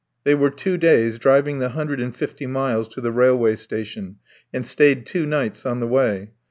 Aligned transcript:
They 0.23 0.33
were 0.33 0.49
two 0.49 0.77
days 0.79 1.19
driving 1.19 1.59
the 1.59 1.69
hundred 1.69 1.99
and 2.01 2.15
fifty 2.15 2.47
miles 2.47 2.87
to 2.87 3.01
the 3.01 3.11
railway 3.11 3.55
station, 3.55 4.15
and 4.51 4.65
stayed 4.65 5.05
two 5.05 5.27
nights 5.27 5.63
on 5.63 5.79
the 5.79 5.85
way. 5.87 6.31